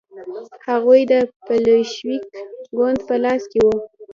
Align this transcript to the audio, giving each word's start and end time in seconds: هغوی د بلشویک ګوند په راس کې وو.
هغوی 0.69 1.01
د 1.11 1.13
بلشویک 1.47 2.23
ګوند 2.77 2.99
په 3.07 3.13
راس 3.23 3.43
کې 3.51 3.59
وو. 3.65 3.75